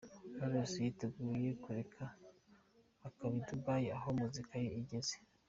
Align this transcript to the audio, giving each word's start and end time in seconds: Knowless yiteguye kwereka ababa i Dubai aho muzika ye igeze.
Knowless 0.35 0.73
yiteguye 0.83 1.49
kwereka 1.61 2.03
ababa 3.07 3.35
i 3.39 3.41
Dubai 3.47 3.85
aho 3.97 4.07
muzika 4.19 4.53
ye 4.63 4.71
igeze. 4.81 5.15